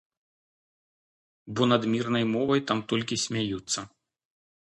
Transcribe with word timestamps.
Бо 1.53 1.61
над 1.71 1.83
мірнай 1.93 2.25
мовай 2.35 2.61
там 2.71 2.79
толькі 2.93 3.21
смяюцца. 3.27 3.79